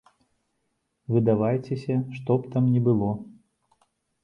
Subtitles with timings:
[1.15, 3.11] Выдавайцеся, што б там ні было.